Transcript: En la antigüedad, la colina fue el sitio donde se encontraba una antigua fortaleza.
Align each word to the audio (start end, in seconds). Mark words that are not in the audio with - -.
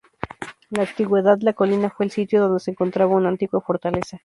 En 0.71 0.81
la 0.81 0.89
antigüedad, 0.89 1.37
la 1.41 1.53
colina 1.53 1.91
fue 1.91 2.07
el 2.07 2.11
sitio 2.11 2.41
donde 2.41 2.59
se 2.59 2.71
encontraba 2.71 3.11
una 3.15 3.29
antigua 3.29 3.61
fortaleza. 3.61 4.17